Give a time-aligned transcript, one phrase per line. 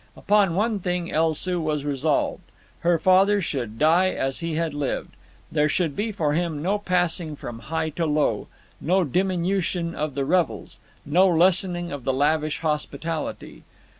[0.17, 5.09] Upon one thing El Soo was resolved—her father should die as he had lived.
[5.51, 8.47] There should be for him no passing from high to low,
[8.79, 13.63] no diminution of the revels, no lessening of the lavish hospitality.